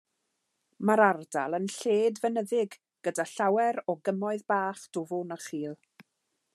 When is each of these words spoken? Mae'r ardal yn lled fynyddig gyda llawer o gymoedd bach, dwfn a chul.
Mae'r 0.89 1.01
ardal 1.07 1.57
yn 1.57 1.67
lled 1.73 2.17
fynyddig 2.23 2.79
gyda 3.09 3.27
llawer 3.35 3.81
o 3.93 3.97
gymoedd 4.09 4.49
bach, 4.55 4.85
dwfn 4.99 5.37
a 5.39 5.43
chul. 5.49 5.79